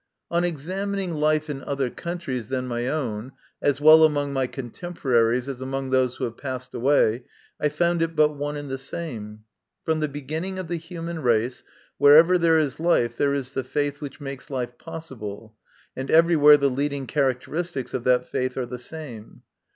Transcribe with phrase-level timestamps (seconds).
[0.31, 5.61] On examining life in other countries than my own, as well among my contemporaries as
[5.61, 7.25] among those who have passed away,
[7.59, 9.43] I found it but one and the same.
[9.85, 11.63] From the beginning of the human race,
[11.99, 15.55] wherever there is life there is the faith which makes life possible,
[15.95, 19.43] and everywhere the leading characteristics of that faith are the same.